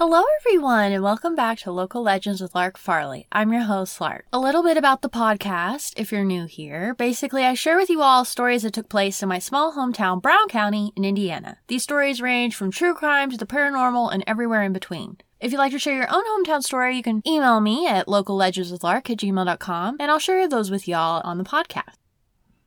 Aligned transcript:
Hello, 0.00 0.22
everyone, 0.40 0.92
and 0.92 1.04
welcome 1.04 1.34
back 1.34 1.58
to 1.58 1.70
Local 1.70 2.02
Legends 2.02 2.40
with 2.40 2.54
Lark 2.54 2.78
Farley. 2.78 3.26
I'm 3.32 3.52
your 3.52 3.64
host, 3.64 4.00
Lark. 4.00 4.24
A 4.32 4.38
little 4.38 4.62
bit 4.62 4.78
about 4.78 5.02
the 5.02 5.10
podcast, 5.10 5.92
if 5.94 6.10
you're 6.10 6.24
new 6.24 6.46
here. 6.46 6.94
Basically, 6.94 7.44
I 7.44 7.52
share 7.52 7.76
with 7.76 7.90
you 7.90 8.00
all 8.00 8.24
stories 8.24 8.62
that 8.62 8.72
took 8.72 8.88
place 8.88 9.22
in 9.22 9.28
my 9.28 9.38
small 9.38 9.74
hometown, 9.74 10.22
Brown 10.22 10.48
County, 10.48 10.94
in 10.96 11.04
Indiana. 11.04 11.58
These 11.68 11.82
stories 11.82 12.22
range 12.22 12.56
from 12.56 12.70
true 12.70 12.94
crime 12.94 13.30
to 13.30 13.36
the 13.36 13.44
paranormal 13.44 14.10
and 14.10 14.24
everywhere 14.26 14.62
in 14.62 14.72
between. 14.72 15.18
If 15.38 15.52
you'd 15.52 15.58
like 15.58 15.72
to 15.72 15.78
share 15.78 15.96
your 15.96 16.08
own 16.10 16.24
hometown 16.24 16.62
story, 16.62 16.96
you 16.96 17.02
can 17.02 17.20
email 17.26 17.60
me 17.60 17.86
at 17.86 18.06
locallegendswithlark 18.06 19.10
at 19.10 19.18
gmail.com, 19.18 19.96
and 20.00 20.10
I'll 20.10 20.18
share 20.18 20.48
those 20.48 20.70
with 20.70 20.88
y'all 20.88 21.20
on 21.26 21.36
the 21.36 21.44
podcast. 21.44 21.99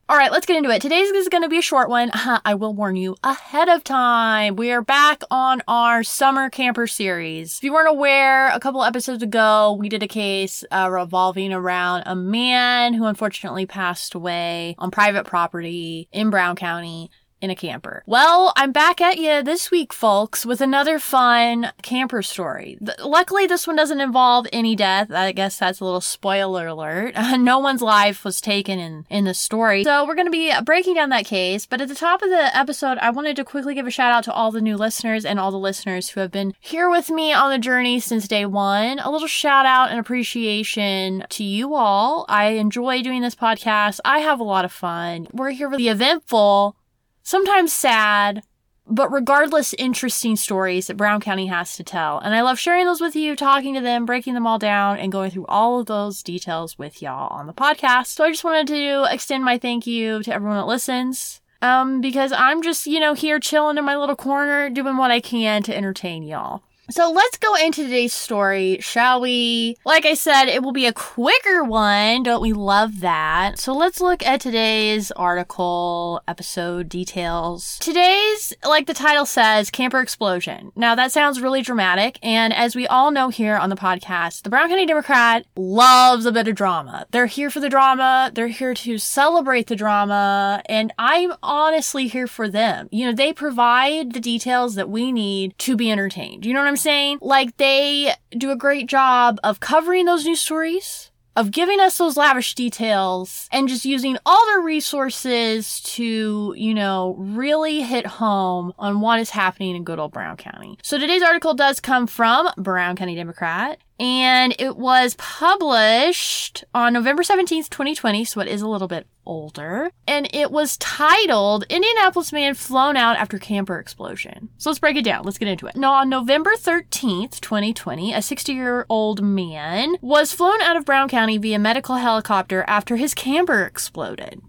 All 0.09 0.18
right, 0.18 0.34
let's 0.34 0.46
get 0.46 0.58
into 0.58 0.70
it. 0.70 0.82
Today's 0.82 1.08
is 1.12 1.30
going 1.30 1.44
to 1.44 1.50
be 1.50 1.59
a 1.59 1.62
short 1.62 1.88
one. 1.88 2.12
I 2.14 2.56
will 2.56 2.73
warn 2.73 2.98
you 2.98 3.16
ahead 3.23 3.70
of 3.70 3.86
time. 3.86 4.58
We 4.58 4.70
are 4.73 4.82
back 4.82 5.23
on 5.32 5.62
our 5.66 6.04
summer 6.04 6.50
camper 6.50 6.88
series. 6.88 7.58
If 7.58 7.64
you 7.64 7.72
weren't 7.72 7.88
aware, 7.88 8.50
a 8.50 8.59
couple 8.59 8.84
episodes 8.84 9.24
ago, 9.24 9.78
we 9.80 9.88
did 9.88 10.04
a 10.04 10.08
case 10.09 10.66
uh, 10.72 10.90
revolving 10.92 11.54
around 11.54 12.04
a 12.06 12.18
man 12.18 12.94
who 12.94 13.06
unfortunately 13.06 13.66
passed 13.66 14.14
away 14.14 14.76
on 14.78 14.92
private 14.92 15.26
property 15.26 16.09
in 16.12 16.30
Brown 16.30 16.58
County 16.58 17.09
in 17.44 17.50
a 17.50 17.56
camper. 17.56 18.04
Well, 18.06 18.54
I'm 18.56 18.72
back 18.72 19.02
at 19.02 19.18
you 19.18 19.44
this 19.44 19.70
week, 19.70 19.92
folks, 19.92 20.46
with 20.46 20.62
another 20.62 20.98
fun 20.98 21.74
camper 21.82 22.22
story. 22.22 22.78
Th- 22.80 22.98
luckily, 23.04 23.46
this 23.48 23.68
one 23.68 23.76
doesn't 23.76 24.00
involve 24.00 24.48
any 24.54 24.78
death. 24.78 25.12
I 25.12 25.34
guess 25.34 25.60
that's 25.60 25.82
a 25.82 25.84
little 25.84 26.00
spoiler 26.00 26.68
alert. 26.68 27.16
no 27.38 27.60
one's 27.60 27.82
life 27.82 28.24
was 28.24 28.40
taken 28.40 28.80
in, 28.80 29.06
in 29.10 29.26
the 29.26 29.34
story. 29.34 29.84
So 29.84 30.08
we're 30.08 30.16
going 30.16 30.28
to 30.28 30.32
be 30.32 30.54
breaking 30.64 30.96
down 30.96 31.10
that 31.10 31.26
case. 31.26 31.66
But 31.66 31.82
at 31.82 31.90
the 31.90 31.96
top 31.96 32.22
of 32.22 32.30
the 32.30 32.58
episode, 32.58 32.98
I 33.00 33.10
wanted 33.10 33.36
to 33.36 33.44
quickly 33.44 33.76
give 33.76 33.88
a 33.88 33.92
shout 33.92 34.14
out 34.14 34.24
to 34.24 34.34
all 34.34 34.50
the 34.50 34.62
new 34.62 34.78
listeners 34.78 35.26
and 35.26 35.38
all 35.38 35.52
the 35.52 35.58
listeners 35.60 36.08
who 36.08 36.22
have 36.22 36.32
been 36.32 36.54
here 36.62 36.90
with 36.90 37.10
me 37.10 37.34
on 37.34 37.52
the 37.52 37.60
journey 37.60 38.00
since 38.00 38.26
day 38.26 38.46
one. 38.46 39.00
A 39.00 39.12
little 39.12 39.28
shout 39.28 39.66
out 39.66 39.90
and 39.90 40.00
appreciation 40.00 41.26
to 41.28 41.44
you 41.44 41.76
all. 41.76 42.26
I 42.30 42.52
enjoy 42.52 43.02
doing 43.02 43.22
this 43.22 43.36
podcast. 43.36 44.00
I 44.06 44.20
have 44.20 44.40
a 44.40 44.44
lot 44.44 44.64
of 44.64 44.72
fun. 44.72 45.28
We're 45.34 45.52
here 45.52 45.70
for 45.70 45.76
the 45.76 45.90
eventful 45.90 46.78
sometimes 47.24 47.74
sad, 47.74 48.44
but 48.86 49.12
regardless, 49.12 49.74
interesting 49.76 50.36
stories 50.36 50.88
that 50.88 50.98
Brown 50.98 51.22
County 51.22 51.48
has 51.48 51.76
to 51.78 51.84
tell. 51.84 52.20
And 52.20 52.36
I 52.36 52.42
love 52.42 52.59
sharing 52.59 52.86
those 52.86 53.00
with 53.02 53.16
you, 53.16 53.36
talking 53.36 53.74
to 53.75 53.81
them, 53.81 54.06
breaking 54.06 54.34
them 54.34 54.46
all 54.46 54.59
down, 54.59 54.97
and 54.97 55.12
going 55.12 55.31
through 55.31 55.46
all 55.47 55.80
of 55.80 55.86
those 55.86 56.22
details 56.22 56.78
with 56.78 57.02
y'all 57.02 57.34
on 57.34 57.47
the 57.47 57.53
podcast. 57.53 58.08
So 58.08 58.25
I 58.25 58.30
just 58.30 58.44
wanted 58.44 58.68
to 58.68 59.06
extend 59.09 59.46
my 59.46 59.58
thank 59.58 59.88
you 59.88 60.22
to 60.24 60.34
everyone 60.34 60.58
that 60.58 60.68
listens. 60.68 61.40
Um, 61.62 62.02
because 62.02 62.34
I'm 62.34 62.62
just, 62.62 62.86
you 62.86 63.00
know, 63.00 63.14
here 63.14 63.40
chilling 63.40 63.78
in 63.78 63.86
my 63.86 63.96
little 63.96 64.18
corner, 64.18 64.70
doing 64.70 64.97
what 64.97 65.12
I 65.12 65.22
can 65.22 65.64
to 65.64 65.76
entertain 65.76 66.24
y'all. 66.24 66.62
So 66.90 67.10
let's 67.10 67.38
go 67.38 67.56
into 67.56 67.84
today's 67.84 68.14
story, 68.14 68.78
shall 68.82 69.22
we? 69.22 69.78
Like 69.86 70.06
I 70.06 70.16
said, 70.16 70.48
it 70.48 70.62
will 70.62 70.74
be 70.74 70.86
a 70.86 70.92
quicker 70.92 71.64
one. 71.64 72.24
Don't 72.24 72.42
we 72.42 72.52
love 72.52 73.00
that? 73.00 73.58
So 73.58 73.74
let's 73.74 74.02
look 74.02 74.22
at 74.26 74.42
today's 74.42 75.10
article, 75.12 76.22
episode 76.28 76.90
details. 76.90 77.78
Today's, 77.80 78.54
like 78.66 78.88
the 78.88 78.94
title 78.94 79.26
says, 79.26 79.72
camper 79.72 80.02
explosion. 80.02 80.74
Now 80.76 80.94
that 80.96 81.14
sounds 81.14 81.40
really 81.40 81.62
dramatic. 81.62 82.20
And 82.22 82.54
as 82.54 82.76
we 82.76 82.86
all 82.88 83.12
know 83.12 83.30
here 83.30 83.56
on 83.56 83.70
the 83.70 83.78
podcast, 83.78 84.42
the 84.44 84.50
Brown 84.50 84.68
County 84.68 84.86
Democrat 84.86 85.46
loves 85.56 86.26
a 86.26 86.34
bit 86.34 86.50
of 86.50 86.56
drama. 86.56 87.08
They're 87.12 87.28
here 87.28 87.50
for 87.50 87.62
the 87.62 87.70
drama. 87.70 88.30
They're 88.36 88.48
here 88.48 88.74
to 88.74 88.98
celebrate 88.98 89.68
the 89.68 89.78
drama. 89.78 90.62
And 90.66 90.92
I'm 91.00 91.32
honestly 91.42 92.08
here 92.10 92.28
for 92.28 92.50
them. 92.50 92.90
You 92.92 93.06
know, 93.06 93.14
they 93.14 93.32
provide 93.32 94.12
the 94.12 94.20
details 94.20 94.76
that 94.76 94.90
we 94.90 95.14
need 95.14 95.58
to 95.60 95.78
be 95.78 95.90
entertained. 95.90 96.46
You 96.46 96.54
know 96.54 96.60
what 96.60 96.68
I'm 96.68 96.74
saying? 96.84 97.20
Like 97.22 97.58
they 97.58 98.14
do 98.38 98.52
a 98.52 98.56
great 98.56 98.88
job 98.88 99.40
of 99.44 99.60
covering 99.60 100.06
those 100.06 100.26
news 100.26 100.42
stories, 100.42 101.12
of 101.36 101.50
giving 101.50 101.80
us 101.80 101.98
those 101.98 102.16
lavish 102.16 102.54
details 102.54 103.48
and 103.52 103.68
just 103.68 103.86
using 103.86 104.18
all 104.26 104.46
their 104.48 104.62
resources 104.62 105.82
to, 105.82 106.54
you 106.56 106.74
know, 106.74 107.16
really 107.18 107.82
hit 107.82 108.06
home 108.06 108.74
on 108.78 109.02
what 109.02 109.20
is 109.20 109.32
happening 109.32 109.76
in 109.76 109.84
good 109.84 109.98
old 110.00 110.12
Brown 110.12 110.38
County. 110.38 110.78
So 110.84 111.00
today's 111.00 111.24
article 111.24 111.56
does 111.56 111.80
come 111.80 112.06
from 112.06 112.50
Brown 112.58 112.96
County 112.96 113.16
Democrat 113.16 113.80
and 114.03 114.53
it 114.59 114.75
was 114.75 115.16
published 115.16 116.66
on 116.75 116.91
November 116.91 117.24
17th, 117.24 117.69
2020, 117.69 118.25
so 118.25 118.41
it 118.41 118.50
is 118.50 118.62
a 118.62 118.68
little 118.68 118.90
bit 118.90 119.08
older. 119.25 119.91
And 120.06 120.28
it 120.34 120.52
was 120.52 120.75
titled 120.75 121.64
Indianapolis 121.69 122.34
Man 122.34 122.53
Flown 122.53 122.97
Out 122.97 123.16
After 123.16 123.40
Camper 123.40 123.80
Explosion. 123.80 124.50
So 124.58 124.69
let's 124.69 124.80
break 124.80 124.97
it 124.97 125.06
down. 125.06 125.24
Let's 125.24 125.38
get 125.38 125.47
into 125.47 125.68
it. 125.68 125.78
Now, 125.78 125.94
on 125.94 126.09
November 126.09 126.52
13th, 126.58 127.40
2020, 127.40 128.14
a 128.14 128.22
60 128.22 128.52
year 128.52 128.86
old 128.90 129.24
man 129.24 129.96
was 130.02 130.34
flown 130.34 130.62
out 130.62 130.75
of 130.75 130.84
Brown 130.84 131.08
County 131.08 131.38
via 131.38 131.58
medical 131.58 131.96
helicopter 131.96 132.66
after 132.68 132.97
his 132.97 133.14
camper 133.14 133.64
exploded. 133.64 134.41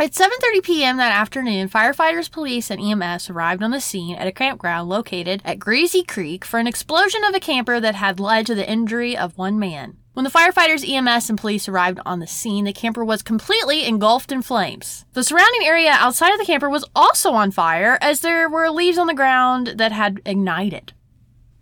At 0.00 0.12
7:30 0.12 0.62
p.m. 0.62 0.96
that 0.96 1.12
afternoon, 1.12 1.68
firefighters, 1.68 2.32
police, 2.32 2.70
and 2.70 2.80
EMS 2.80 3.28
arrived 3.28 3.62
on 3.62 3.70
the 3.70 3.82
scene 3.82 4.16
at 4.16 4.26
a 4.26 4.32
campground 4.32 4.88
located 4.88 5.42
at 5.44 5.58
Greasy 5.58 6.02
Creek 6.02 6.42
for 6.42 6.58
an 6.58 6.66
explosion 6.66 7.22
of 7.22 7.34
a 7.34 7.38
camper 7.38 7.78
that 7.80 7.96
had 7.96 8.18
led 8.18 8.46
to 8.46 8.54
the 8.54 8.66
injury 8.66 9.14
of 9.14 9.36
one 9.36 9.58
man. 9.58 9.98
When 10.14 10.24
the 10.24 10.30
firefighters, 10.30 10.88
EMS, 10.88 11.28
and 11.28 11.38
police 11.38 11.68
arrived 11.68 12.00
on 12.06 12.18
the 12.18 12.26
scene, 12.26 12.64
the 12.64 12.72
camper 12.72 13.04
was 13.04 13.22
completely 13.22 13.84
engulfed 13.84 14.32
in 14.32 14.40
flames. 14.40 15.04
The 15.12 15.22
surrounding 15.22 15.66
area 15.66 15.90
outside 15.90 16.32
of 16.32 16.38
the 16.38 16.46
camper 16.46 16.70
was 16.70 16.86
also 16.96 17.32
on 17.32 17.50
fire 17.50 17.98
as 18.00 18.20
there 18.20 18.48
were 18.48 18.70
leaves 18.70 18.96
on 18.96 19.06
the 19.06 19.12
ground 19.12 19.74
that 19.76 19.92
had 19.92 20.22
ignited. 20.24 20.94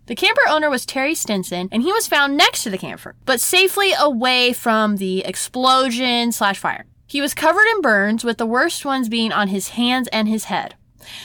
The 0.05 0.15
camper 0.15 0.47
owner 0.47 0.69
was 0.69 0.85
Terry 0.85 1.13
Stinson, 1.13 1.67
and 1.73 1.83
he 1.83 1.91
was 1.91 2.07
found 2.07 2.37
next 2.37 2.63
to 2.63 2.69
the 2.69 2.77
camper, 2.77 3.15
but 3.25 3.41
safely 3.41 3.91
away 3.99 4.53
from 4.53 4.95
the 4.95 5.25
explosion 5.25 6.31
slash 6.31 6.57
fire. 6.57 6.85
He 7.09 7.21
was 7.21 7.33
covered 7.33 7.65
in 7.75 7.81
burns, 7.81 8.23
with 8.23 8.37
the 8.37 8.45
worst 8.45 8.85
ones 8.85 9.09
being 9.09 9.31
on 9.31 9.47
his 9.47 9.69
hands 9.69 10.07
and 10.13 10.27
his 10.27 10.45
head. 10.45 10.75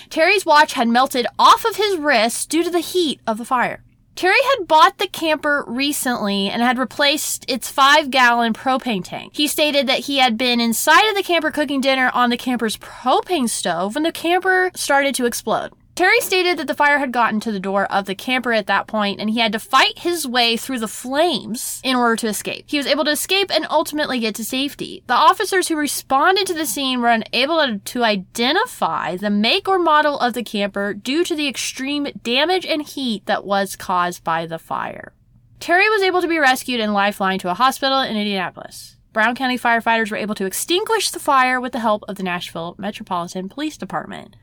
Terry's 0.08 0.46
watch 0.46 0.72
had 0.72 0.88
melted 0.88 1.26
off 1.38 1.66
of 1.66 1.76
his 1.76 1.98
wrist 1.98 2.48
due 2.48 2.64
to 2.64 2.70
the 2.70 2.80
heat 2.80 3.20
of 3.26 3.36
the 3.36 3.44
fire. 3.44 3.84
Terry 4.16 4.38
had 4.56 4.66
bought 4.66 4.96
the 4.96 5.08
camper 5.08 5.62
recently 5.66 6.48
and 6.48 6.62
had 6.62 6.78
replaced 6.78 7.44
its 7.50 7.70
five 7.70 8.10
gallon 8.10 8.54
propane 8.54 9.04
tank. 9.04 9.36
He 9.36 9.46
stated 9.46 9.86
that 9.86 10.00
he 10.00 10.18
had 10.18 10.38
been 10.38 10.58
inside 10.58 11.06
of 11.10 11.16
the 11.16 11.22
camper 11.22 11.50
cooking 11.50 11.82
dinner 11.82 12.10
on 12.14 12.30
the 12.30 12.38
camper's 12.38 12.78
propane 12.78 13.48
stove 13.48 13.94
when 13.94 14.04
the 14.04 14.12
camper 14.12 14.70
started 14.74 15.14
to 15.16 15.26
explode. 15.26 15.72
Terry 15.94 16.20
stated 16.20 16.58
that 16.58 16.66
the 16.66 16.74
fire 16.74 16.98
had 16.98 17.12
gotten 17.12 17.38
to 17.38 17.52
the 17.52 17.60
door 17.60 17.84
of 17.84 18.06
the 18.06 18.16
camper 18.16 18.52
at 18.52 18.66
that 18.66 18.88
point 18.88 19.20
and 19.20 19.30
he 19.30 19.38
had 19.38 19.52
to 19.52 19.60
fight 19.60 20.00
his 20.00 20.26
way 20.26 20.56
through 20.56 20.80
the 20.80 20.88
flames 20.88 21.80
in 21.84 21.94
order 21.94 22.16
to 22.16 22.26
escape. 22.26 22.64
He 22.66 22.78
was 22.78 22.88
able 22.88 23.04
to 23.04 23.12
escape 23.12 23.48
and 23.52 23.64
ultimately 23.70 24.18
get 24.18 24.34
to 24.34 24.44
safety. 24.44 25.04
The 25.06 25.14
officers 25.14 25.68
who 25.68 25.76
responded 25.76 26.48
to 26.48 26.54
the 26.54 26.66
scene 26.66 27.00
were 27.00 27.10
unable 27.10 27.78
to 27.78 28.02
identify 28.02 29.16
the 29.16 29.30
make 29.30 29.68
or 29.68 29.78
model 29.78 30.18
of 30.18 30.34
the 30.34 30.42
camper 30.42 30.94
due 30.94 31.22
to 31.22 31.36
the 31.36 31.46
extreme 31.46 32.08
damage 32.24 32.66
and 32.66 32.82
heat 32.82 33.26
that 33.26 33.44
was 33.44 33.76
caused 33.76 34.24
by 34.24 34.46
the 34.46 34.58
fire. 34.58 35.12
Terry 35.60 35.88
was 35.88 36.02
able 36.02 36.20
to 36.20 36.28
be 36.28 36.40
rescued 36.40 36.80
and 36.80 36.92
lifeline 36.92 37.38
to 37.38 37.50
a 37.50 37.54
hospital 37.54 38.00
in 38.00 38.16
Indianapolis. 38.16 38.96
Brown 39.12 39.36
County 39.36 39.56
firefighters 39.56 40.10
were 40.10 40.16
able 40.16 40.34
to 40.34 40.44
extinguish 40.44 41.10
the 41.10 41.20
fire 41.20 41.60
with 41.60 41.70
the 41.70 41.78
help 41.78 42.02
of 42.08 42.16
the 42.16 42.24
Nashville 42.24 42.74
Metropolitan 42.78 43.48
Police 43.48 43.76
Department. 43.76 44.34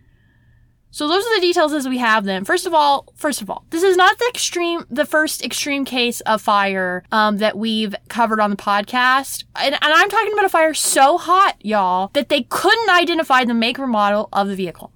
So 0.94 1.08
those 1.08 1.26
are 1.26 1.36
the 1.36 1.42
details 1.42 1.72
as 1.72 1.88
we 1.88 2.00
have 2.00 2.26
them. 2.26 2.44
First 2.44 2.66
of 2.66 2.74
all, 2.74 3.12
first 3.16 3.42
of 3.42 3.50
all, 3.50 3.64
this 3.70 3.82
is 3.82 3.96
not 3.96 4.20
the 4.20 4.28
extreme, 4.28 4.86
the 4.90 5.06
first 5.06 5.44
extreme 5.44 5.86
case 5.86 6.20
of 6.22 6.42
fire 6.42 7.04
um, 7.14 7.38
that 7.38 7.58
we've 7.58 7.96
covered 8.10 8.42
on 8.42 8.50
the 8.50 8.58
podcast, 8.58 9.46
and, 9.56 9.74
and 9.74 9.80
I'm 9.82 10.10
talking 10.10 10.34
about 10.34 10.46
a 10.46 10.50
fire 10.50 10.74
so 10.74 11.18
hot, 11.18 11.56
y'all, 11.62 12.12
that 12.14 12.28
they 12.28 12.44
couldn't 12.44 12.90
identify 12.90 13.46
the 13.46 13.54
make 13.54 13.80
or 13.80 13.88
model 13.88 14.28
of 14.34 14.50
the 14.50 14.56
vehicle. 14.56 14.92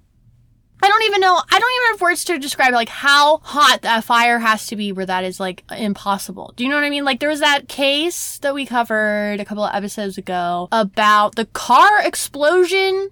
I 0.82 0.88
don't 0.88 1.04
even 1.04 1.20
know. 1.20 1.34
I 1.34 1.58
don't 1.58 1.72
even 1.72 1.92
have 1.92 2.00
words 2.02 2.24
to 2.26 2.38
describe 2.38 2.74
like 2.74 2.90
how 2.90 3.38
hot 3.38 3.80
that 3.82 4.04
fire 4.04 4.38
has 4.38 4.66
to 4.66 4.76
be 4.76 4.92
where 4.92 5.06
that 5.06 5.24
is 5.24 5.40
like 5.40 5.64
impossible. 5.70 6.52
Do 6.54 6.64
you 6.64 6.70
know 6.70 6.76
what 6.76 6.84
I 6.84 6.90
mean? 6.90 7.04
Like 7.04 7.18
there 7.18 7.30
was 7.30 7.40
that 7.40 7.66
case 7.66 8.38
that 8.38 8.54
we 8.54 8.66
covered 8.66 9.40
a 9.40 9.44
couple 9.46 9.64
of 9.64 9.74
episodes 9.74 10.18
ago 10.18 10.68
about 10.70 11.34
the 11.36 11.46
car 11.46 12.02
explosion 12.02 13.08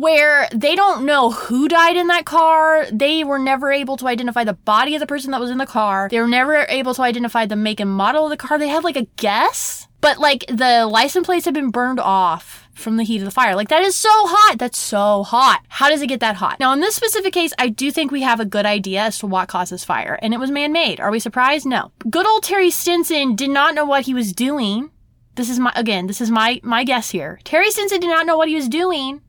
where 0.00 0.48
they 0.54 0.74
don't 0.74 1.04
know 1.04 1.30
who 1.30 1.68
died 1.68 1.96
in 1.96 2.06
that 2.08 2.24
car. 2.24 2.86
They 2.90 3.24
were 3.24 3.38
never 3.38 3.70
able 3.70 3.96
to 3.98 4.06
identify 4.06 4.44
the 4.44 4.54
body 4.54 4.94
of 4.94 5.00
the 5.00 5.06
person 5.06 5.30
that 5.30 5.40
was 5.40 5.50
in 5.50 5.58
the 5.58 5.66
car. 5.66 6.08
They 6.10 6.20
were 6.20 6.28
never 6.28 6.66
able 6.68 6.94
to 6.94 7.02
identify 7.02 7.46
the 7.46 7.56
make 7.56 7.80
and 7.80 7.90
model 7.90 8.24
of 8.24 8.30
the 8.30 8.36
car. 8.36 8.58
They 8.58 8.68
had 8.68 8.84
like 8.84 8.96
a 8.96 9.06
guess 9.16 9.88
but 10.00 10.18
like 10.18 10.44
the 10.48 10.86
license 10.86 11.26
plates 11.26 11.44
have 11.44 11.54
been 11.54 11.70
burned 11.70 12.00
off 12.00 12.68
from 12.74 12.96
the 12.96 13.04
heat 13.04 13.18
of 13.18 13.24
the 13.24 13.30
fire. 13.30 13.54
Like 13.54 13.68
that 13.68 13.82
is 13.82 13.94
so 13.94 14.08
hot. 14.12 14.56
That's 14.58 14.78
so 14.78 15.22
hot. 15.22 15.62
How 15.68 15.90
does 15.90 16.02
it 16.02 16.06
get 16.06 16.20
that 16.20 16.36
hot? 16.36 16.58
Now, 16.58 16.72
in 16.72 16.80
this 16.80 16.94
specific 16.94 17.34
case, 17.34 17.52
I 17.58 17.68
do 17.68 17.90
think 17.90 18.10
we 18.10 18.22
have 18.22 18.40
a 18.40 18.44
good 18.44 18.66
idea 18.66 19.02
as 19.02 19.18
to 19.18 19.26
what 19.26 19.48
causes 19.48 19.84
fire, 19.84 20.18
and 20.22 20.32
it 20.32 20.40
was 20.40 20.50
man 20.50 20.72
made. 20.72 21.00
Are 21.00 21.10
we 21.10 21.18
surprised? 21.18 21.66
No. 21.66 21.92
Good 22.08 22.26
old 22.26 22.42
Terry 22.42 22.70
Stinson 22.70 23.36
did 23.36 23.50
not 23.50 23.74
know 23.74 23.84
what 23.84 24.06
he 24.06 24.14
was 24.14 24.32
doing. 24.32 24.90
This 25.34 25.50
is 25.50 25.58
my, 25.58 25.72
again, 25.76 26.06
this 26.06 26.20
is 26.20 26.30
my, 26.30 26.60
my 26.62 26.84
guess 26.84 27.10
here. 27.10 27.38
Terry 27.44 27.70
Stinson 27.70 28.00
did 28.00 28.08
not 28.08 28.26
know 28.26 28.36
what 28.36 28.48
he 28.48 28.54
was 28.54 28.68
doing 28.68 29.20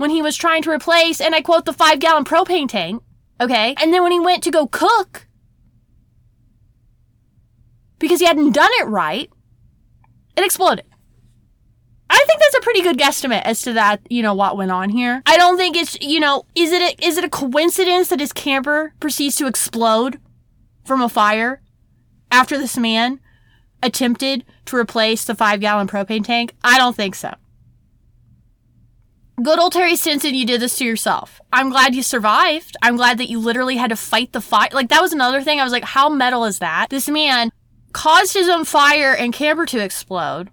when 0.00 0.08
he 0.08 0.22
was 0.22 0.34
trying 0.34 0.62
to 0.62 0.70
replace, 0.70 1.20
and 1.20 1.34
I 1.34 1.42
quote, 1.42 1.66
the 1.66 1.74
five 1.74 1.98
gallon 1.98 2.24
propane 2.24 2.66
tank. 2.66 3.02
Okay. 3.38 3.74
And 3.78 3.92
then 3.92 4.02
when 4.02 4.12
he 4.12 4.18
went 4.18 4.42
to 4.44 4.50
go 4.50 4.66
cook, 4.66 5.28
because 7.98 8.18
he 8.18 8.24
hadn't 8.24 8.52
done 8.52 8.70
it 8.80 8.86
right, 8.86 9.30
it 10.38 10.44
exploded. 10.44 10.86
I 12.08 12.24
think 12.26 12.40
that's 12.40 12.56
a 12.56 12.62
pretty 12.62 12.80
good 12.80 12.96
guesstimate 12.96 13.42
as 13.42 13.60
to 13.62 13.74
that, 13.74 14.00
you 14.08 14.22
know, 14.22 14.32
what 14.32 14.56
went 14.56 14.70
on 14.70 14.88
here. 14.88 15.22
I 15.26 15.36
don't 15.36 15.58
think 15.58 15.76
it's, 15.76 16.00
you 16.00 16.18
know, 16.18 16.46
is 16.54 16.72
it 16.72 16.80
a, 16.80 17.06
is 17.06 17.18
it 17.18 17.24
a 17.24 17.28
coincidence 17.28 18.08
that 18.08 18.20
his 18.20 18.32
camper 18.32 18.94
proceeds 19.00 19.36
to 19.36 19.46
explode 19.46 20.18
from 20.82 21.02
a 21.02 21.10
fire 21.10 21.60
after 22.30 22.56
this 22.56 22.78
man 22.78 23.20
attempted 23.82 24.46
to 24.64 24.76
replace 24.76 25.26
the 25.26 25.34
five 25.34 25.60
gallon 25.60 25.88
propane 25.88 26.24
tank? 26.24 26.54
I 26.64 26.78
don't 26.78 26.96
think 26.96 27.14
so. 27.14 27.34
Good 29.42 29.58
old 29.58 29.72
Terry 29.72 29.96
Stinson, 29.96 30.34
you 30.34 30.44
did 30.44 30.60
this 30.60 30.76
to 30.78 30.84
yourself. 30.84 31.40
I'm 31.52 31.70
glad 31.70 31.94
you 31.94 32.02
survived. 32.02 32.76
I'm 32.82 32.96
glad 32.96 33.18
that 33.18 33.30
you 33.30 33.38
literally 33.38 33.76
had 33.76 33.90
to 33.90 33.96
fight 33.96 34.32
the 34.32 34.40
fire. 34.40 34.68
Like, 34.72 34.88
that 34.88 35.00
was 35.00 35.12
another 35.12 35.40
thing. 35.40 35.60
I 35.60 35.64
was 35.64 35.72
like, 35.72 35.84
how 35.84 36.08
metal 36.08 36.44
is 36.44 36.58
that? 36.58 36.88
This 36.90 37.08
man 37.08 37.50
caused 37.92 38.34
his 38.34 38.48
own 38.48 38.64
fire 38.64 39.14
and 39.14 39.32
camper 39.32 39.66
to 39.66 39.82
explode 39.82 40.50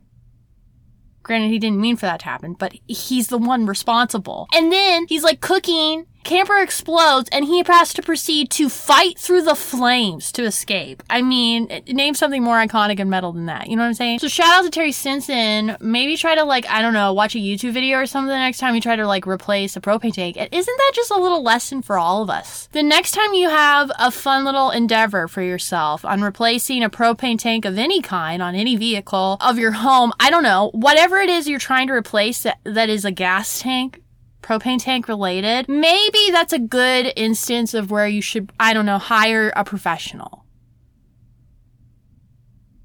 Granted, 1.27 1.49
he 1.49 1.59
didn't 1.59 1.81
mean 1.81 1.97
for 1.97 2.05
that 2.05 2.21
to 2.21 2.25
happen, 2.25 2.53
but 2.53 2.73
he's 2.87 3.27
the 3.27 3.37
one 3.37 3.65
responsible. 3.65 4.47
And 4.53 4.71
then 4.71 5.07
he's 5.09 5.23
like 5.23 5.41
cooking 5.41 6.05
Camper 6.27 6.57
explodes 6.57 7.29
and 7.31 7.45
he 7.45 7.63
has 7.65 7.93
to 7.93 8.01
proceed 8.01 8.49
to 8.49 8.67
fight 8.67 9.17
through 9.17 9.43
the 9.43 9.55
flames 9.55 10.29
to 10.33 10.43
escape. 10.43 11.01
I 11.09 11.21
mean, 11.21 11.67
name 11.87 12.15
something 12.15 12.43
more 12.43 12.57
iconic 12.57 12.99
and 12.99 13.09
metal 13.09 13.31
than 13.31 13.45
that. 13.45 13.69
You 13.69 13.77
know 13.77 13.83
what 13.83 13.87
I'm 13.87 13.93
saying? 13.93 14.19
So 14.19 14.27
shout 14.27 14.49
out 14.49 14.65
to 14.65 14.69
Terry 14.69 14.91
Stinson. 14.91 15.77
Maybe 15.79 16.17
try 16.17 16.35
to 16.35 16.43
like, 16.43 16.69
I 16.69 16.81
don't 16.81 16.91
know, 16.91 17.13
watch 17.13 17.35
a 17.35 17.37
YouTube 17.37 17.71
video 17.71 17.99
or 17.99 18.05
something 18.05 18.27
the 18.27 18.35
next 18.35 18.57
time 18.57 18.75
you 18.75 18.81
try 18.81 18.97
to 18.97 19.07
like 19.07 19.25
replace 19.25 19.77
a 19.77 19.79
propane 19.79 20.11
tank. 20.11 20.35
Isn't 20.35 20.51
that 20.51 20.91
just 20.93 21.11
a 21.11 21.15
little 21.15 21.43
lesson 21.43 21.81
for 21.81 21.97
all 21.97 22.23
of 22.23 22.29
us? 22.29 22.67
The 22.73 22.83
next 22.83 23.11
time 23.11 23.33
you 23.33 23.47
have 23.47 23.89
a 23.97 24.11
fun 24.11 24.43
little 24.43 24.69
endeavor 24.69 25.29
for 25.29 25.41
yourself 25.41 26.03
on 26.03 26.21
replacing 26.21 26.83
a 26.83 26.89
propane 26.89 27.39
tank 27.39 27.63
of 27.63 27.77
any 27.77 28.01
kind 28.01 28.41
on 28.41 28.53
any 28.53 28.75
vehicle 28.75 29.37
of 29.39 29.57
your 29.57 29.71
home, 29.71 30.11
I 30.19 30.29
don't 30.29 30.43
know, 30.43 30.71
whatever 30.73 31.19
it 31.19 31.29
is 31.29 31.47
you're 31.47 31.57
trying 31.57 31.87
to 31.87 31.93
replace 31.93 32.43
that, 32.43 32.59
that 32.65 32.89
is 32.89 33.05
a 33.05 33.11
gas 33.11 33.61
tank, 33.61 34.01
propane 34.47 34.81
tank 34.81 35.07
related, 35.07 35.67
maybe 35.67 36.31
that's 36.31 36.53
a 36.53 36.59
good 36.59 37.11
instance 37.15 37.73
of 37.73 37.91
where 37.91 38.07
you 38.07 38.21
should, 38.21 38.51
I 38.59 38.73
don't 38.73 38.85
know, 38.85 38.97
hire 38.97 39.51
a 39.55 39.63
professional. 39.63 40.45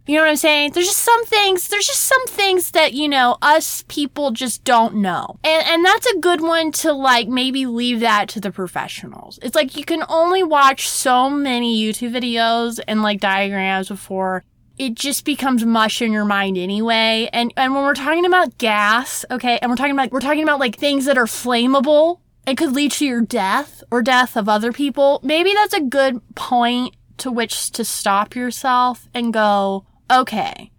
You 0.04 0.16
know 0.16 0.22
what 0.22 0.30
I'm 0.30 0.36
saying? 0.36 0.72
There's 0.72 0.88
just 0.88 0.98
some 0.98 1.24
things, 1.26 1.68
there's 1.68 1.86
just 1.86 2.00
some 2.00 2.26
things 2.26 2.72
that, 2.72 2.92
you 2.92 3.08
know, 3.08 3.36
us 3.40 3.84
people 3.86 4.32
just 4.32 4.64
don't 4.64 4.96
know. 4.96 5.38
And, 5.44 5.64
and 5.68 5.84
that's 5.84 6.06
a 6.06 6.18
good 6.18 6.40
one 6.40 6.72
to 6.72 6.92
like 6.92 7.28
maybe 7.28 7.66
leave 7.66 8.00
that 8.00 8.28
to 8.30 8.40
the 8.40 8.50
professionals. 8.50 9.38
It's 9.42 9.54
like 9.54 9.76
you 9.76 9.84
can 9.84 10.02
only 10.08 10.42
watch 10.42 10.88
so 10.88 11.30
many 11.30 11.80
YouTube 11.80 12.12
videos 12.12 12.80
and 12.88 13.02
like 13.02 13.20
diagrams 13.20 13.88
before 13.88 14.42
it 14.78 14.94
just 14.94 15.24
becomes 15.24 15.64
mush 15.64 16.02
in 16.02 16.12
your 16.12 16.24
mind 16.24 16.56
anyway. 16.56 17.28
And 17.32 17.52
and 17.56 17.74
when 17.74 17.84
we're 17.84 17.94
talking 17.94 18.24
about 18.26 18.58
gas, 18.58 19.24
okay, 19.30 19.58
and 19.60 19.70
we're 19.70 19.76
talking 19.76 19.92
about 19.92 20.10
we're 20.12 20.20
talking 20.20 20.42
about 20.42 20.60
like 20.60 20.76
things 20.76 21.04
that 21.04 21.18
are 21.18 21.26
flammable 21.26 22.20
and 22.46 22.58
could 22.58 22.72
lead 22.72 22.92
to 22.92 23.06
your 23.06 23.20
death 23.20 23.82
or 23.90 24.02
death 24.02 24.36
of 24.36 24.48
other 24.48 24.72
people, 24.72 25.20
maybe 25.22 25.52
that's 25.54 25.74
a 25.74 25.80
good 25.80 26.20
point 26.34 26.96
to 27.18 27.30
which 27.30 27.70
to 27.72 27.84
stop 27.84 28.34
yourself 28.34 29.08
and 29.14 29.32
go, 29.32 29.86
okay. 30.10 30.70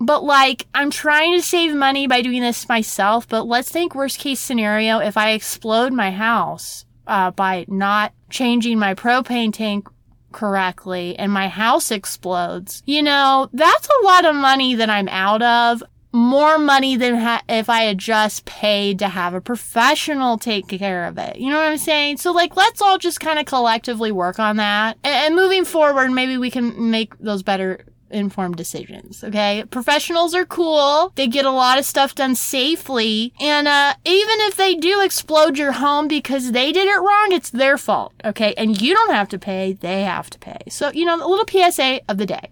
But 0.00 0.22
like, 0.22 0.66
I'm 0.74 0.90
trying 0.90 1.34
to 1.34 1.42
save 1.42 1.74
money 1.74 2.06
by 2.06 2.22
doing 2.22 2.42
this 2.42 2.68
myself, 2.68 3.26
but 3.26 3.46
let's 3.46 3.70
think 3.70 3.94
worst 3.94 4.18
case 4.18 4.38
scenario 4.38 4.98
if 4.98 5.16
I 5.16 5.30
explode 5.30 5.92
my 5.92 6.10
house 6.10 6.84
uh, 7.06 7.30
by 7.30 7.64
not 7.68 8.12
changing 8.30 8.78
my 8.78 8.94
propane 8.94 9.52
tank 9.52 9.88
correctly 10.32 11.18
and 11.18 11.32
my 11.32 11.48
house 11.48 11.90
explodes, 11.90 12.82
you 12.86 13.02
know, 13.02 13.48
that's 13.52 13.88
a 13.88 14.04
lot 14.04 14.24
of 14.24 14.34
money 14.34 14.74
that 14.74 14.90
I'm 14.90 15.08
out 15.08 15.42
of. 15.42 15.82
More 16.10 16.58
money 16.58 16.96
than 16.96 17.16
ha- 17.16 17.42
if 17.50 17.68
I 17.68 17.82
had 17.82 17.98
just 17.98 18.46
paid 18.46 18.98
to 19.00 19.08
have 19.08 19.34
a 19.34 19.42
professional 19.42 20.38
take 20.38 20.66
care 20.66 21.04
of 21.04 21.18
it. 21.18 21.36
You 21.36 21.50
know 21.50 21.58
what 21.58 21.68
I'm 21.68 21.76
saying? 21.76 22.16
So, 22.16 22.32
like, 22.32 22.56
let's 22.56 22.80
all 22.80 22.96
just 22.96 23.20
kind 23.20 23.38
of 23.38 23.44
collectively 23.44 24.10
work 24.10 24.38
on 24.38 24.56
that. 24.56 24.96
And, 25.04 25.14
and 25.14 25.36
moving 25.36 25.66
forward, 25.66 26.10
maybe 26.10 26.38
we 26.38 26.50
can 26.50 26.90
make 26.90 27.16
those 27.18 27.42
better 27.42 27.84
informed 28.10 28.56
decisions. 28.56 29.22
Okay. 29.22 29.64
Professionals 29.70 30.34
are 30.34 30.44
cool. 30.44 31.12
They 31.14 31.26
get 31.26 31.44
a 31.44 31.50
lot 31.50 31.78
of 31.78 31.84
stuff 31.84 32.14
done 32.14 32.34
safely. 32.34 33.32
And, 33.40 33.68
uh, 33.68 33.94
even 34.04 34.36
if 34.40 34.56
they 34.56 34.74
do 34.74 35.00
explode 35.00 35.58
your 35.58 35.72
home 35.72 36.08
because 36.08 36.52
they 36.52 36.72
did 36.72 36.88
it 36.88 37.00
wrong, 37.00 37.28
it's 37.32 37.50
their 37.50 37.78
fault. 37.78 38.14
Okay. 38.24 38.54
And 38.56 38.80
you 38.80 38.94
don't 38.94 39.12
have 39.12 39.28
to 39.28 39.38
pay. 39.38 39.74
They 39.74 40.02
have 40.02 40.30
to 40.30 40.38
pay. 40.38 40.58
So, 40.68 40.90
you 40.92 41.04
know, 41.04 41.16
a 41.16 41.28
little 41.28 41.46
PSA 41.46 42.00
of 42.08 42.18
the 42.18 42.26
day. 42.26 42.50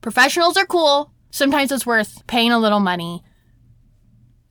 Professionals 0.00 0.56
are 0.56 0.66
cool. 0.66 1.12
Sometimes 1.30 1.72
it's 1.72 1.86
worth 1.86 2.26
paying 2.26 2.52
a 2.52 2.58
little 2.58 2.80
money 2.80 3.22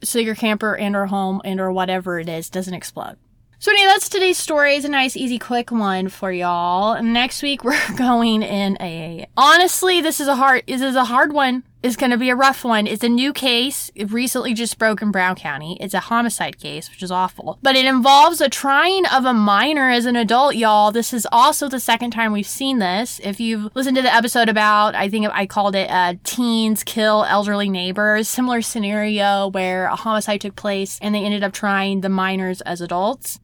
so 0.03 0.19
your 0.19 0.35
camper 0.35 0.75
and 0.75 0.95
or 0.95 1.07
home 1.07 1.41
and 1.45 1.59
or 1.59 1.71
whatever 1.71 2.19
it 2.19 2.29
is 2.29 2.49
doesn't 2.49 2.73
explode. 2.73 3.17
So 3.61 3.69
anyway, 3.69 3.91
that's 3.91 4.09
today's 4.09 4.39
story. 4.39 4.75
It's 4.75 4.87
a 4.87 4.89
nice, 4.89 5.15
easy, 5.15 5.37
quick 5.37 5.69
one 5.69 6.09
for 6.09 6.31
y'all. 6.31 6.99
Next 7.03 7.43
week 7.43 7.63
we're 7.63 7.77
going 7.95 8.41
in 8.41 8.75
a. 8.81 9.27
Honestly, 9.37 10.01
this 10.01 10.19
is 10.19 10.27
a 10.27 10.35
hard. 10.35 10.63
This 10.67 10.81
is 10.81 10.95
a 10.95 11.05
hard 11.05 11.31
one. 11.31 11.61
It's 11.83 11.95
going 11.95 12.11
to 12.11 12.17
be 12.17 12.29
a 12.29 12.35
rough 12.35 12.63
one. 12.63 12.85
It's 12.85 13.03
a 13.03 13.09
new 13.09 13.33
case. 13.33 13.91
It 13.95 14.11
recently 14.11 14.53
just 14.53 14.77
broke 14.77 15.01
in 15.01 15.11
Brown 15.11 15.35
County. 15.35 15.77
It's 15.79 15.95
a 15.95 15.99
homicide 15.99 16.59
case, 16.59 16.89
which 16.91 17.01
is 17.01 17.11
awful. 17.11 17.57
But 17.63 17.75
it 17.75 17.85
involves 17.85 18.39
a 18.39 18.49
trying 18.49 19.05
of 19.07 19.25
a 19.25 19.33
minor 19.33 19.89
as 19.89 20.05
an 20.05 20.15
adult, 20.15 20.55
y'all. 20.55 20.91
This 20.91 21.11
is 21.11 21.27
also 21.31 21.67
the 21.67 21.79
second 21.79 22.11
time 22.11 22.33
we've 22.33 22.47
seen 22.47 22.77
this. 22.77 23.19
If 23.23 23.39
you've 23.39 23.75
listened 23.75 23.97
to 23.97 24.03
the 24.03 24.13
episode 24.13 24.47
about, 24.47 24.93
I 24.93 25.09
think 25.09 25.27
I 25.31 25.47
called 25.47 25.75
it 25.75 25.89
uh, 25.89 26.15
Teens 26.23 26.83
Kill 26.83 27.25
Elderly 27.25 27.69
Neighbors, 27.69 28.27
similar 28.27 28.61
scenario 28.61 29.47
where 29.47 29.85
a 29.85 29.95
homicide 29.95 30.41
took 30.41 30.55
place 30.55 30.99
and 31.01 31.15
they 31.15 31.23
ended 31.23 31.43
up 31.43 31.53
trying 31.53 32.01
the 32.01 32.09
minors 32.09 32.61
as 32.61 32.81
adults. 32.81 33.39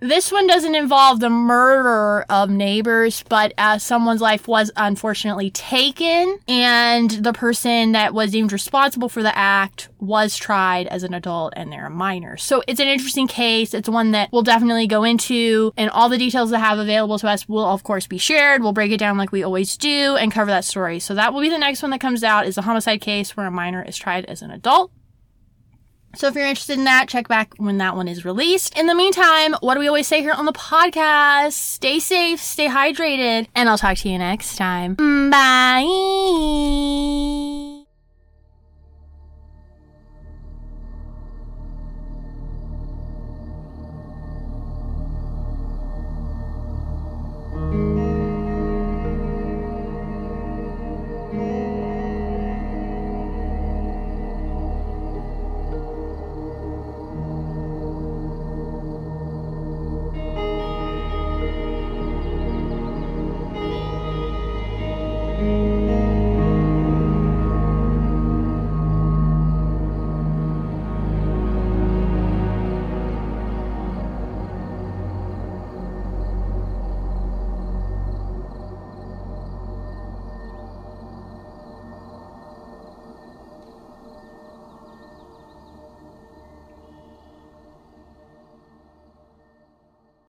This 0.00 0.32
one 0.32 0.46
doesn't 0.46 0.74
involve 0.74 1.20
the 1.20 1.28
murder 1.28 2.24
of 2.30 2.48
neighbors, 2.48 3.22
but 3.28 3.52
uh, 3.58 3.76
someone's 3.76 4.22
life 4.22 4.48
was 4.48 4.70
unfortunately 4.74 5.50
taken, 5.50 6.38
and 6.48 7.10
the 7.10 7.34
person 7.34 7.92
that 7.92 8.14
was 8.14 8.30
deemed 8.30 8.50
responsible 8.50 9.10
for 9.10 9.22
the 9.22 9.36
act 9.36 9.90
was 9.98 10.38
tried 10.38 10.86
as 10.86 11.02
an 11.02 11.12
adult 11.12 11.52
and 11.54 11.70
they're 11.70 11.84
a 11.84 11.90
minor. 11.90 12.38
So 12.38 12.62
it's 12.66 12.80
an 12.80 12.88
interesting 12.88 13.28
case. 13.28 13.74
It's 13.74 13.90
one 13.90 14.12
that 14.12 14.30
we'll 14.32 14.42
definitely 14.42 14.86
go 14.86 15.04
into, 15.04 15.74
and 15.76 15.90
all 15.90 16.08
the 16.08 16.16
details 16.16 16.48
that 16.48 16.60
have 16.60 16.78
available 16.78 17.18
to 17.18 17.28
us 17.28 17.46
will, 17.46 17.66
of 17.66 17.82
course, 17.82 18.06
be 18.06 18.16
shared. 18.16 18.62
We'll 18.62 18.72
break 18.72 18.92
it 18.92 18.98
down 18.98 19.18
like 19.18 19.32
we 19.32 19.42
always 19.42 19.76
do 19.76 20.16
and 20.16 20.32
cover 20.32 20.50
that 20.50 20.64
story. 20.64 20.98
So 20.98 21.14
that 21.14 21.34
will 21.34 21.42
be 21.42 21.50
the 21.50 21.58
next 21.58 21.82
one 21.82 21.90
that 21.90 22.00
comes 22.00 22.24
out 22.24 22.46
is 22.46 22.56
a 22.56 22.62
homicide 22.62 23.02
case 23.02 23.36
where 23.36 23.46
a 23.46 23.50
minor 23.50 23.82
is 23.82 23.98
tried 23.98 24.24
as 24.24 24.40
an 24.40 24.50
adult. 24.50 24.92
So 26.14 26.26
if 26.26 26.34
you're 26.34 26.46
interested 26.46 26.78
in 26.78 26.84
that, 26.84 27.08
check 27.08 27.28
back 27.28 27.54
when 27.56 27.78
that 27.78 27.94
one 27.96 28.08
is 28.08 28.24
released. 28.24 28.76
In 28.78 28.86
the 28.86 28.94
meantime, 28.94 29.54
what 29.60 29.74
do 29.74 29.80
we 29.80 29.88
always 29.88 30.06
say 30.08 30.20
here 30.20 30.32
on 30.32 30.44
the 30.44 30.52
podcast? 30.52 31.52
Stay 31.52 31.98
safe, 32.00 32.40
stay 32.40 32.68
hydrated, 32.68 33.46
and 33.54 33.68
I'll 33.68 33.78
talk 33.78 33.98
to 33.98 34.08
you 34.08 34.18
next 34.18 34.56
time. 34.56 34.96
Bye. 35.30 35.86